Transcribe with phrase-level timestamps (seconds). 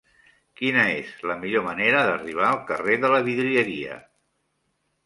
[0.61, 4.05] Quina és la millor manera d'arribar al carrer de la Vidrieria?